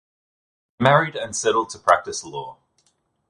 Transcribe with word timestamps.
He 0.79 0.83
married 0.83 1.15
and 1.15 1.35
settled 1.35 1.69
to 1.69 1.77
practice 1.77 2.23
law. 2.23 2.57